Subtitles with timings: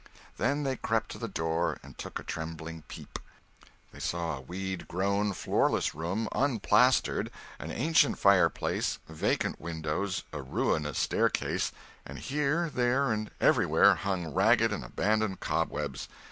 [0.37, 3.19] Then they crept to the door and took a trembling peep.
[3.91, 11.71] They saw a weedgrown, floorless room, unplastered, an ancient fireplace, vacant windows, a ruinous staircase;
[12.03, 16.07] and here, there, and everywhere hung ragged and abandoned cobwebs.